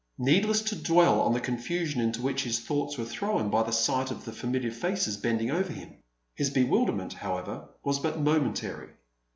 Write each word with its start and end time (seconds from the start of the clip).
Needless 0.17 0.63
to 0.63 0.75
dwell 0.75 1.21
on 1.21 1.31
the 1.31 1.39
confusion 1.39 2.01
into 2.01 2.23
which 2.23 2.41
his 2.41 2.59
thoughts 2.59 2.97
were 2.97 3.05
thrown 3.05 3.51
by 3.51 3.61
the 3.61 3.69
sight 3.71 4.09
of 4.09 4.25
the 4.25 4.31
familiar 4.31 4.71
faces 4.71 5.15
bending 5.15 5.51
over 5.51 5.71
him. 5.71 5.93
His 6.33 6.49
bewilderment, 6.49 7.13
however, 7.13 7.69
was 7.83 7.99
but 7.99 8.19
momentary. 8.19 8.93